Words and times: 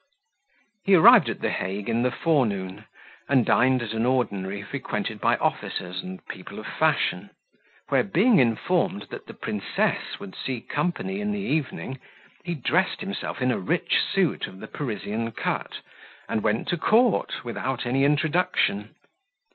He 0.83 0.95
arrived 0.95 1.29
at 1.29 1.41
the 1.41 1.51
Hague 1.51 1.87
in 1.87 2.01
the 2.01 2.09
forenoon, 2.09 2.85
and 3.29 3.45
dined 3.45 3.83
at 3.83 3.93
an 3.93 4.03
ordinary 4.03 4.63
frequented 4.63 5.21
by 5.21 5.37
officers 5.37 6.01
and 6.01 6.25
people 6.25 6.57
of 6.57 6.65
fashion; 6.65 7.29
where 7.89 8.01
being 8.01 8.39
informed 8.39 9.03
that 9.11 9.27
the 9.27 9.35
princess 9.35 10.19
would 10.19 10.35
see 10.35 10.59
company 10.59 11.21
in 11.21 11.31
the 11.31 11.39
evening, 11.39 11.99
he 12.43 12.55
dressed 12.55 13.01
himself 13.01 13.43
in 13.43 13.51
a 13.51 13.59
rich 13.59 13.99
suit 14.01 14.47
of 14.47 14.59
the 14.59 14.67
Parisian 14.67 15.33
cut, 15.33 15.81
and 16.27 16.41
went 16.41 16.67
to 16.69 16.77
court, 16.77 17.43
without 17.45 17.85
any 17.85 18.03
introduction. 18.03 18.95